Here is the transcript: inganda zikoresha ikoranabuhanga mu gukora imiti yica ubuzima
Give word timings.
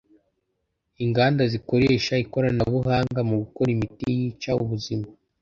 inganda 1.03 1.43
zikoresha 1.53 2.13
ikoranabuhanga 2.23 3.19
mu 3.29 3.35
gukora 3.41 3.69
imiti 3.75 4.05
yica 4.17 4.51
ubuzima 4.63 5.05